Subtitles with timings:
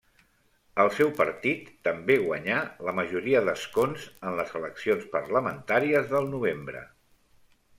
[0.83, 2.57] El seu partit també guanyà
[2.87, 6.83] la majoria d'escons en les eleccions parlamentàries del novembre.